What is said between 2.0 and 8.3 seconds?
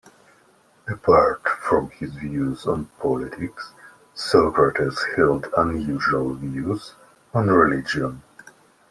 views on politics, Socrates held unusual views on religion.